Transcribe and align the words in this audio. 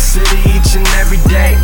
city 0.00 0.40
each 0.56 0.74
and 0.74 0.86
every 0.96 1.20
day. 1.28 1.54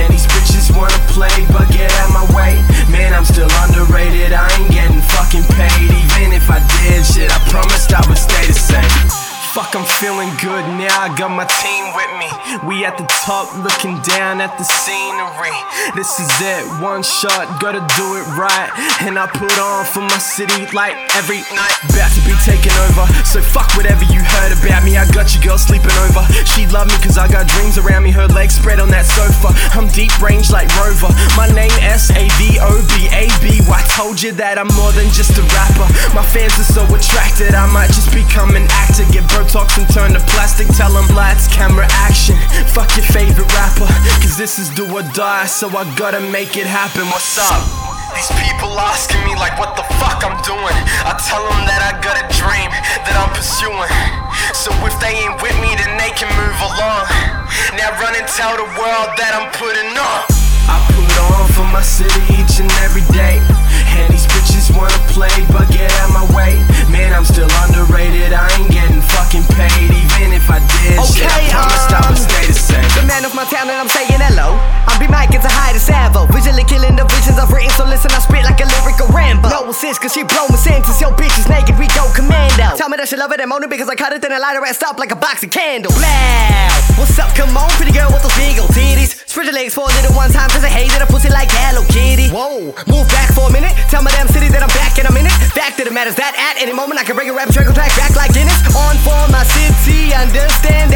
And 0.00 0.08
these 0.10 0.26
bitches 0.26 0.72
wanna 0.74 0.98
play, 1.12 1.44
but 1.52 1.68
get 1.68 1.92
out 2.00 2.10
my 2.10 2.26
way. 2.32 2.56
Man, 2.88 3.12
I'm 3.12 3.24
still 3.24 3.50
underrated, 3.68 4.32
I 4.32 4.48
ain't 4.56 4.72
getting 4.72 5.02
fucking 5.14 5.44
paid. 5.54 5.92
Even 5.92 6.32
if 6.32 6.50
I 6.50 6.58
did 6.82 7.04
shit, 7.04 7.30
I 7.30 7.38
promised 7.52 7.92
I 7.92 8.00
would 8.08 8.18
stay 8.18 8.46
the 8.46 8.56
same. 8.56 9.34
Fuck, 9.54 9.76
I'm 9.76 9.86
feeling 10.02 10.34
good 10.42 10.66
now. 10.74 11.06
I 11.06 11.14
got 11.14 11.30
my 11.30 11.46
team 11.46 11.84
with 11.94 12.10
me. 12.18 12.26
We 12.66 12.84
at 12.84 12.98
the 12.98 13.06
top, 13.22 13.54
looking 13.62 14.02
down 14.02 14.40
at 14.40 14.58
the 14.58 14.64
scenery. 14.64 15.54
This 15.94 16.18
is 16.18 16.26
it, 16.42 16.66
one 16.82 17.04
shot, 17.04 17.46
gotta 17.60 17.84
do 17.94 18.06
it 18.18 18.26
right. 18.34 18.66
And 19.06 19.14
I 19.14 19.28
put 19.28 19.54
on 19.60 19.84
for 19.86 20.00
my 20.00 20.18
city 20.18 20.66
like 20.74 20.96
every 21.14 21.38
night. 21.54 21.76
About 21.86 22.10
to 22.10 22.22
be 22.26 22.34
taken 22.42 22.63
over, 23.04 23.24
so 23.24 23.40
fuck 23.40 23.68
whatever 23.76 24.04
you 24.04 24.20
heard 24.20 24.52
about 24.52 24.84
me. 24.84 24.96
I 24.96 25.04
got 25.12 25.34
your 25.34 25.42
girl 25.42 25.58
sleeping 25.58 25.92
over. 26.08 26.24
She 26.44 26.66
love 26.68 26.88
me 26.88 26.96
cause 27.02 27.18
I 27.18 27.28
got 27.28 27.46
dreams 27.46 27.78
around 27.78 28.02
me. 28.02 28.10
Her 28.10 28.26
legs 28.28 28.54
spread 28.54 28.80
on 28.80 28.88
that 28.90 29.06
sofa. 29.06 29.52
I'm 29.76 29.88
deep 29.88 30.12
range 30.20 30.50
like 30.50 30.68
Rover. 30.80 31.12
My 31.36 31.48
name 31.52 31.72
S 31.80 32.10
A 32.10 32.28
V 32.40 32.58
O 32.60 32.72
B 32.94 33.08
A 33.12 33.28
B. 33.42 33.60
I 33.68 33.82
told 33.96 34.20
you 34.20 34.32
that 34.38 34.58
I'm 34.58 34.70
more 34.78 34.92
than 34.92 35.08
just 35.12 35.36
a 35.38 35.44
rapper. 35.54 35.88
My 36.14 36.24
fans 36.24 36.54
are 36.58 36.68
so 36.68 36.82
attracted, 36.94 37.54
I 37.54 37.66
might 37.72 37.90
just 37.90 38.12
become 38.14 38.56
an 38.56 38.66
actor. 38.70 39.04
Get 39.12 39.24
Botox 39.30 39.78
and 39.78 39.88
turn 39.92 40.14
to 40.14 40.22
plastic. 40.32 40.68
Tell 40.76 40.92
them 40.92 41.08
lights, 41.14 41.48
camera, 41.48 41.86
action. 42.06 42.36
Fuck 42.72 42.96
your 42.96 43.06
favorite 43.06 43.50
rapper, 43.52 43.88
cause 44.22 44.36
this 44.36 44.58
is 44.58 44.70
do 44.70 44.86
or 44.90 45.02
die. 45.14 45.46
So 45.46 45.68
I 45.68 45.84
gotta 45.96 46.20
make 46.20 46.56
it 46.56 46.66
happen. 46.66 47.06
What's 47.10 47.38
up? 47.38 47.84
These 48.14 48.30
people 48.46 48.70
asking 48.78 49.26
me 49.26 49.34
like 49.34 49.58
what 49.58 49.74
the 49.74 49.82
fuck 49.98 50.22
I'm 50.22 50.38
doing. 50.46 50.78
I 51.02 51.18
tell 51.18 51.42
them 51.50 51.66
that 51.66 51.82
I 51.82 51.98
pursuing. 53.44 53.92
So 54.56 54.72
if 54.88 54.96
they 55.04 55.12
ain't 55.20 55.36
with 55.44 55.52
me, 55.60 55.76
then 55.76 55.92
they 56.00 56.08
can 56.16 56.32
move 56.32 56.58
along. 56.64 57.04
Now 57.76 57.92
run 58.00 58.16
and 58.16 58.24
tell 58.24 58.56
the 58.56 58.64
world 58.80 59.08
that 59.20 59.36
I'm 59.36 59.52
putting 59.52 59.92
on. 59.92 60.20
I 60.64 60.80
put 60.88 61.12
on 61.28 61.52
for 61.52 61.68
my 61.68 61.84
city 61.84 62.24
each 62.40 62.56
and 62.56 62.72
every 62.80 63.04
day. 63.12 63.44
And 64.00 64.08
these 64.08 64.24
bitches 64.32 64.72
wanna 64.72 64.96
play, 65.12 65.44
but 65.52 65.68
get 65.68 65.92
out 66.00 66.16
my 66.16 66.24
way. 66.32 66.56
Man, 66.88 67.12
I'm 67.12 67.28
still 67.28 67.50
underrated. 67.68 68.32
I 68.32 68.48
ain't 68.56 68.72
getting 68.72 69.04
fucking 69.12 69.44
paid, 69.52 69.92
even 69.92 70.32
if 70.32 70.48
I 70.48 70.64
did. 70.80 71.04
Shit, 71.04 71.28
I 71.28 71.44
Okay, 71.44 71.52
promised 71.52 71.92
I 71.92 72.00
would 72.08 72.16
um, 72.16 72.24
stay 72.24 72.44
the 72.48 72.56
same. 72.56 72.88
The 72.96 73.04
man 73.04 73.28
of 73.28 73.36
my 73.36 73.44
town 73.44 73.68
and 73.68 73.76
I'm 73.76 73.92
saying 73.92 74.24
hello. 74.24 74.56
I'm 74.88 74.96
B-Mike, 74.96 75.34
it's 75.34 75.44
a 75.44 75.50
high 75.50 75.76
to 75.76 75.82
Savo. 75.82 76.24
Visually 76.32 76.64
killing 76.64 76.94
the 76.96 77.04
visions 77.12 77.36
I've 77.36 77.50
written, 77.50 77.74
so 77.76 77.82
listen, 77.84 78.14
I 78.14 78.22
spit 78.22 78.46
like 78.46 78.62
a 78.62 78.68
lyrical 78.78 79.10
Rambo. 79.10 79.50
No 79.50 79.68
assist, 79.68 80.00
cause 80.00 80.14
she 80.14 80.22
blow 80.22 80.46
my 80.48 80.54
senses. 80.54 81.02
Yo, 81.02 81.10
bitches 81.10 81.10
naked, 81.10 81.18
we 81.18 81.26
go 81.26 81.33
that 82.96 83.08
she 83.08 83.16
love 83.16 83.32
it 83.32 83.40
and 83.40 83.50
moan 83.50 83.64
it 83.66 83.70
because 83.70 83.88
I 83.88 83.94
cut 83.94 84.12
it, 84.12 84.22
then 84.22 84.30
I 84.30 84.38
light 84.38 84.54
ass 84.54 84.82
up 84.82 84.98
like 84.98 85.10
a 85.10 85.18
box 85.18 85.42
of 85.42 85.50
candles. 85.50 85.94
Blow! 85.94 86.74
What's 86.94 87.18
up, 87.18 87.34
come 87.34 87.50
on, 87.58 87.66
pretty 87.74 87.90
girl 87.90 88.06
with 88.14 88.22
those 88.22 88.34
big 88.38 88.54
old 88.62 88.70
titties. 88.70 89.18
Spread 89.26 89.50
your 89.50 89.56
legs 89.58 89.74
for 89.74 89.82
a 89.82 89.92
little 89.98 90.14
one 90.14 90.30
time, 90.30 90.46
cause 90.50 90.62
I 90.62 90.70
hated 90.70 91.02
a 91.02 91.08
pussy 91.10 91.26
like 91.26 91.50
Hello 91.50 91.82
Kitty. 91.90 92.30
Whoa, 92.30 92.70
move 92.86 93.06
back 93.10 93.34
for 93.34 93.50
a 93.50 93.52
minute. 93.52 93.74
Tell 93.90 93.98
my 93.98 94.14
damn 94.14 94.30
city 94.30 94.46
that 94.54 94.62
I'm 94.62 94.70
back 94.78 94.94
in 94.94 95.10
a 95.10 95.14
minute. 95.14 95.34
Back 95.58 95.74
to 95.78 95.84
the 95.84 95.90
matters 95.90 96.14
that 96.16 96.38
at 96.38 96.62
any 96.62 96.70
moment 96.70 97.02
I 97.02 97.04
can 97.04 97.18
bring 97.18 97.26
a 97.30 97.34
rap 97.34 97.50
track 97.50 97.66
back 97.74 97.90
like 98.14 98.30
Guinness. 98.30 98.62
On 98.78 98.94
for 99.02 99.18
my 99.34 99.42
city, 99.42 100.14
understand 100.14 100.93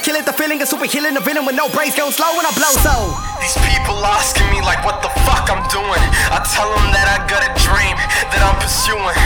I 0.00 0.02
kill 0.02 0.16
it, 0.16 0.24
the 0.24 0.32
feeling 0.32 0.56
is 0.64 0.72
super 0.72 0.88
healing, 0.88 1.12
the 1.12 1.20
villain 1.20 1.44
with 1.44 1.60
no 1.60 1.68
brakes, 1.68 1.92
going 1.92 2.08
slow 2.08 2.32
when 2.32 2.48
I 2.48 2.52
blow 2.56 2.72
so. 2.80 3.12
These 3.36 3.60
people 3.68 4.00
asking 4.00 4.48
me 4.48 4.64
like 4.64 4.80
what 4.80 5.04
the 5.04 5.12
fuck 5.28 5.44
I'm 5.52 5.60
doing. 5.68 6.04
I 6.32 6.40
tell 6.40 6.72
them 6.72 6.88
that 6.96 7.04
I 7.04 7.20
got 7.28 7.44
a 7.44 7.52
dream 7.60 7.92
that 8.32 8.40
I'm 8.40 8.56
pursuing. 8.64 9.20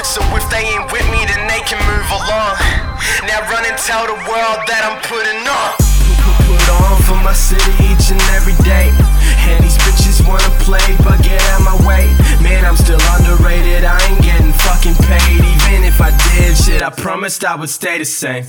So 0.00 0.24
if 0.32 0.48
they 0.48 0.64
ain't 0.64 0.88
with 0.88 1.04
me, 1.12 1.28
then 1.28 1.44
they 1.44 1.60
can 1.68 1.76
move 1.84 2.08
along. 2.08 2.56
Now 3.28 3.44
run 3.52 3.68
and 3.68 3.76
tell 3.76 4.08
the 4.08 4.16
world 4.24 4.64
that 4.64 4.88
I'm 4.88 4.96
putting 5.04 5.44
on. 5.44 5.76
Put 6.48 6.72
on 6.72 6.96
for 7.04 7.20
my 7.20 7.36
city 7.36 7.76
each 7.84 8.08
and 8.08 8.24
every 8.32 8.56
day. 8.64 8.96
And 9.44 9.60
these 9.60 9.76
bitches 9.84 10.24
wanna 10.24 10.48
play, 10.64 10.88
but 11.04 11.20
get 11.20 11.36
out 11.52 11.68
my 11.68 11.76
way. 11.84 12.08
Man, 12.40 12.64
I'm 12.64 12.80
still 12.80 13.02
underrated. 13.12 13.84
I 13.84 14.00
ain't 14.08 14.24
getting 14.24 14.56
fucking 14.56 14.96
paid, 15.04 15.44
even 15.44 15.84
if 15.84 16.00
I 16.00 16.16
did. 16.32 16.56
Shit, 16.56 16.80
I 16.80 16.88
promised 16.88 17.44
I 17.44 17.60
would 17.60 17.68
stay 17.68 18.00
the 18.00 18.08
same. 18.08 18.48